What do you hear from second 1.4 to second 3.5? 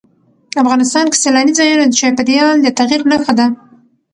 ځایونه د چاپېریال د تغیر نښه ده.